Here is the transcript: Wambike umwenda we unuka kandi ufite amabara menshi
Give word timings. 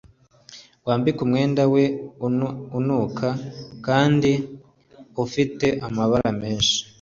Wambike 0.87 1.19
umwenda 1.25 1.61
we 1.73 1.83
unuka 2.79 3.27
kandi 3.85 4.31
ufite 5.23 5.67
amabara 5.87 6.29
menshi 6.41 6.77